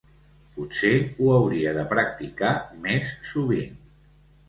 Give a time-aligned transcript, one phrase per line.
[0.55, 2.57] Potser ho hauria de practicar
[2.89, 3.81] més sovint.